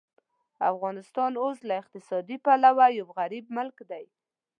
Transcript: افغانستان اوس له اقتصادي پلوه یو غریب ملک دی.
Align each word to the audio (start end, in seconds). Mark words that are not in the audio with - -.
افغانستان 0.71 1.31
اوس 1.43 1.57
له 1.67 1.75
اقتصادي 1.81 2.37
پلوه 2.45 2.85
یو 2.99 3.07
غریب 3.17 3.45
ملک 3.57 3.77
دی. 3.89 4.05